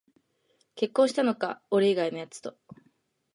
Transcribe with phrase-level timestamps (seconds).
[0.73, 2.57] 結婚したのか、俺以外のやつと